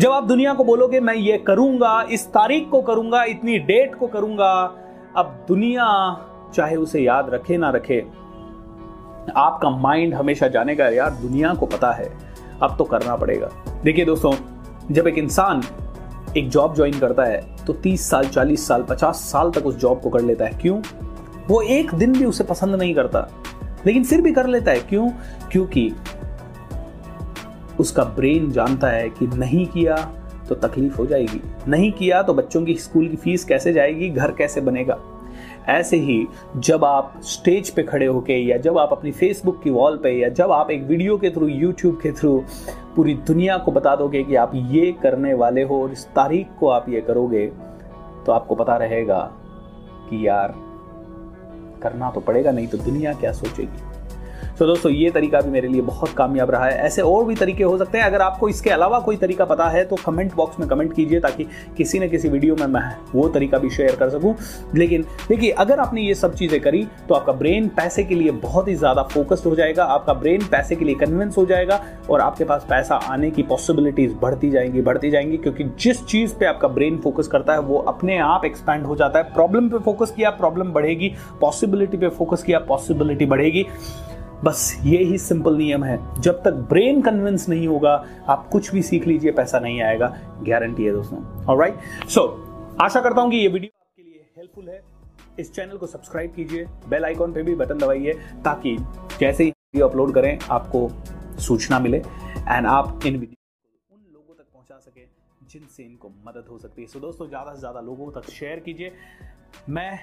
जब 0.00 0.10
आप 0.10 0.24
दुनिया 0.24 0.54
को 0.54 0.64
बोलोगे, 0.64 1.00
मैं 1.00 1.14
ये 1.14 1.38
करूँगा, 1.38 2.02
इस 2.02 2.26
तारीख 2.26 2.68
को 2.70 2.82
करूँगा, 2.82 3.24
इतनी 3.24 3.58
डेट 3.58 3.94
को 3.94 4.06
करूँगा, 4.06 4.74
अब 5.16 5.44
दुनिया 5.48 5.86
चाहे 6.54 6.76
उसे 6.76 7.00
याद 7.00 7.30
रखे 7.30 7.56
ना 7.56 7.70
रखे, 7.70 8.00
आपका 9.36 9.70
माइंड 9.70 10.14
हमेशा 10.14 10.48
जानेगा, 10.48 10.88
यार, 10.88 11.10
दुनिया 11.10 11.54
को 11.54 11.66
पता 11.66 11.92
है, 11.92 12.08
अब 12.62 12.76
तो 12.78 12.84
करना 12.84 13.16
पड़ेगा। 13.16 13.50
देखिए 13.84 14.04
दोस्तों 14.04 14.32
जब 14.90 15.06
एक 15.06 15.18
इंसान 15.18 15.62
एक 16.36 16.48
जॉब 16.48 16.74
ज्वाइन 16.74 16.98
करता 16.98 17.24
है 17.24 17.56
तो 17.66 17.72
30 17.72 18.10
साल 18.10 18.24
40 18.24 18.68
साल 18.68 18.82
50 18.82 19.14
साल 19.14 19.50
तक 19.50 19.66
उस 19.66 19.76
जॉब 19.76 20.00
को 20.00 20.10
कर 20.10 20.20
लेता 20.20 20.44
है। 20.44 20.50
क्यों? 20.50 20.82
वो 21.48 21.62
एक 21.62 21.94
दिन 21.94 22.12
भी 22.12 22.24
उसे 22.24 22.44
पसंद 22.44 22.74
नहीं 22.74 22.94
करता। 22.94 23.28
लेकिन 23.86 24.04
फिर 24.04 24.20
भी 24.20 24.32
कर 24.32 24.46
लेता 24.46 24.70
है। 24.70 24.80
क्यों? 24.80 25.10
क्योंकि 25.52 25.92
उसका 27.80 28.04
ब्रेन 28.04 28.52
जानता 28.52 28.88
है 28.88 29.08
कि 29.08 29.26
नहीं 29.26 29.66
किया 29.66 29.96
तो 30.48 30.54
तकलीफ़ 30.54 30.96
हो 30.96 31.06
जाएगी। 31.06 31.42
नहीं 31.68 31.92
किया 31.92 32.22
तो 32.22 32.34
बच्चों 32.34 32.64
की 32.64 32.74
स्कूल 32.74 33.08
की 33.08 33.16
फ़ीस 33.16 33.44
कैसे 33.44 33.72
जाएगी? 33.72 34.10
घर 34.10 34.30
कैसे 34.30 34.60
बनेगा? 34.60 34.98
ऐसे 35.68 35.96
ही 35.96 36.26
जब 36.56 36.84
आप 36.84 37.20
स्टेज 37.22 37.70
पे 37.70 37.82
खड़े 37.82 38.06
होके 38.06 38.32
या 38.32 38.56
जब 38.58 38.78
आप 38.78 38.88
अपनी 38.92 39.12
फेसबुक 39.12 39.62
की 39.62 39.70
वॉल 39.70 39.96
पे 39.96 40.10
या 40.10 40.28
जब 40.28 40.52
आप 40.52 40.70
एक 40.70 40.82
वीडियो 40.82 41.18
के 41.18 41.30
थ्रू 41.30 41.46
यूट्यूब 41.48 42.00
के 42.02 42.12
थ्रू 42.12 42.44
पूरी 42.96 43.14
दुनिया 43.14 43.58
को 43.58 43.72
बता 43.72 43.96
दोगे 43.96 44.22
कि 44.24 44.34
आप 44.34 44.52
ये 44.54 44.92
करने 45.02 45.34
वाले 45.34 45.62
हो 45.62 45.82
और 45.82 45.92
इस 45.92 46.06
तारीख 46.06 46.48
को 46.60 46.68
आप 46.68 46.88
ये 46.88 47.00
करोगे 47.00 47.46
तो 48.26 48.32
आपको 48.32 48.54
पता 48.54 48.76
रहेगा 48.76 49.20
कि 50.10 50.28
यार, 50.28 50.54
करना 51.82 52.10
तो 52.10 52.20
पड़ेगा, 52.20 52.50
नहीं 52.50 52.66
तो 52.66 52.78
दुनिया 52.78 53.12
क्या 53.12 53.32
सोचेगी। 53.32 53.93
तो 54.58 54.66
दोस्तों, 54.66 54.92
ये 54.92 55.10
तरीका 55.10 55.40
भी 55.40 55.50
मेरे 55.50 55.68
लिए 55.68 55.80
बहुत 55.82 56.12
कामयाब 56.14 56.50
रहा 56.50 56.66
है। 56.66 56.78
ऐसे 56.78 57.02
और 57.02 57.24
भी 57.24 57.34
तरीके 57.34 57.64
हो 57.64 57.76
सकते 57.78 57.98
हैं। 57.98 58.04
अगर 58.04 58.22
आपको 58.22 58.48
इसके 58.48 58.70
अलावा 58.70 58.98
कोई 59.00 59.16
तरीका 59.16 59.44
पता 59.44 59.68
है 59.68 59.84
तो 59.84 59.96
कमेंट 59.96 60.34
बॉक्स 60.34 60.60
में 60.60 60.68
कमेंट 60.68 60.92
कीजिए 60.94 61.20
ताकि 61.20 61.46
किसी 61.76 61.98
न 61.98 62.08
किसी 62.08 62.28
वीडियो 62.28 62.56
में 62.56 62.66
मैं 62.66 62.82
वो 63.14 63.28
तरीका 63.28 63.58
भी 63.58 63.70
शेयर 63.70 63.96
कर 63.96 64.10
सकूँ। 64.10 64.34
लेकिन, 64.74 65.04
देखिए, 65.28 65.50
अगर 65.50 65.80
आपने 65.80 66.02
ये 66.02 66.14
सब 66.14 66.34
चीज़ें 66.34 66.60
करी 66.60 66.86
तो 67.08 67.14
आपका 67.14 67.32
ब्रेन 67.34 67.68
पैसे 67.68 68.04
के 68.04 68.14
लिए 68.14 68.30
बहुत 68.40 68.68
ही 68.68 68.74
ज़्यादा 68.74 69.02
फोकस्ड 69.04 69.44
हो 69.44 69.54
जाएगा। 69.56 69.84
आपका 69.84 70.14
ब्रेन 70.14 70.46
पैसे 70.50 70.76
के 70.76 70.84
लिए 70.84 70.94
कन्विंस 70.96 71.36
हो 71.38 71.44
जाएगा 71.46 71.80
और 72.10 72.20
आपके 72.20 72.44
पास 72.44 72.66
पैसा 72.70 72.94
आने 72.94 73.30
की 73.30 73.42
पॉसिबिलिटीज 73.44 74.16
बढ़ती 74.22 74.50
जाएँगी 74.50 74.82
बढ़ती 74.82 75.10
जाएँगी। 75.10 75.36
क्योंकि 75.36 75.64
जिस 75.80 76.04
चीज़ 76.06 76.34
पर 76.34 76.46
आपका 76.46 76.68
ब्रेन 76.68 76.98
फोकस 76.98 77.28
करता 77.28 77.52
है, 77.52 77.60
वो 77.60 77.78
अपने 77.78 78.18
आप 78.18 78.44
एक्सपैंड 78.44 78.84
हो 78.86 78.96
जाता 78.96 79.18
है। 79.18 79.32
प्रॉब्लम 79.34 79.68
पे 79.68 79.78
फोकस 79.80 80.10
किया 80.10 80.30
प्रॉब्लम 80.32 80.72
बढ़ेगी। 80.72 81.12
पॉसिबिलिटी 81.40 81.96
पे 81.96 82.08
फोकस 82.08 82.42
किया 82.42 82.58
पॉसिबिलिटी 82.58 83.26
बढ़ेगी। 83.26 83.66
बस 84.44 84.80
ये 84.84 85.02
ही 85.04 85.18
सिंपल 85.18 85.56
नियम 85.56 85.84
है। 85.84 85.98
जब 86.20 86.42
तक 86.44 86.52
ब्रेन 86.70 87.00
कन्विंस 87.02 87.48
नहीं 87.48 87.66
होगा, 87.68 87.92
आप 88.28 88.48
कुछ 88.52 88.70
भी 88.72 88.82
सीख 88.82 89.06
लीजिए, 89.06 89.32
पैसा 89.32 89.58
नहीं 89.58 89.80
आएगा। 89.82 90.06
गारंटी 90.42 90.84
है 90.84 90.92
दोस्तों। 90.92 91.44
ऑलराइट 91.46 92.08
सो 92.08 92.26
आशा 92.82 93.00
करता 93.00 93.20
हूँ 93.20 93.30
कि 93.30 93.36
ये 93.36 93.48
वीडियो 93.48 93.80
आपके 93.80 94.02
लिए 94.02 94.26
हेल्पफुल 94.38 94.68
है। 94.68 94.82
इस 95.38 95.52
चैनल 95.54 95.76
को 95.76 95.86
सब्सक्राइब 95.86 96.32
कीजिए 96.34 96.64
बेल 96.88 97.04
आइकॉन 97.04 97.32
पे 97.32 97.42
भी 97.42 97.54
बटन 97.54 97.78
दबाइए, 97.78 98.12
ताकि 98.44 98.76
जैसे 99.20 99.44
ही 99.44 99.50
वीडियो 99.50 99.88
अपलोड 99.88 100.14
करें, 100.14 100.38
आपको 100.50 100.88
सूचना 101.40 101.78
मिले 101.78 101.98
एंड 101.98 102.66
आप 102.66 103.00
इन 103.06 103.16
वीडियो 103.16 103.36
को 103.90 103.96
उन 103.96 104.02
लोगों 104.12 104.34
तक 104.34 104.44
पहुँचा 104.44 104.78
सके 104.78 105.06
जिनसे 105.48 105.82
इनको 105.82 106.08
मदद 106.26 106.44
हो 106.50 106.58
सकती 106.58 106.82
है। 106.82 106.88
सो 106.88 107.00
दोस्तों, 107.00 107.28
ज़्यादा 107.28 107.54
से 107.54 107.60
ज़्यादा 107.60 107.80
लोगों 107.82 108.10
तक 108.12 108.30
शेयर 108.30 108.60
कीजिए। 108.60 108.92
मैं 109.68 109.98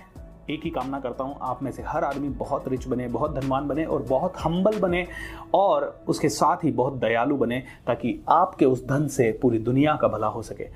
एक 0.49 0.61
ही 0.63 0.69
कामना 0.69 0.99
करता 0.99 1.23
हूँ, 1.23 1.37
आप 1.41 1.61
में 1.63 1.71
से 1.71 1.83
हर 1.83 2.03
आदमी 2.03 2.29
बहुत 2.29 2.67
रिच 2.67 2.87
बने, 2.87 3.07
बहुत 3.07 3.33
धनवान 3.35 3.67
बने 3.67 3.85
और 3.85 4.01
बहुत 4.01 4.37
हम्बल 4.37 4.79
बने 4.79 5.05
और 5.53 6.03
उसके 6.07 6.29
साथ 6.29 6.63
ही 6.63 6.71
बहुत 6.71 6.93
दयालु 6.93 7.37
बने 7.37 7.63
ताकि 7.87 8.19
आपके 8.29 8.65
उस 8.65 8.85
धन 8.87 9.07
से 9.07 9.31
पूरी 9.41 9.59
दुनिया 9.59 9.95
का 9.95 10.07
भला 10.07 10.27
हो 10.27 10.41
सके। 10.41 10.67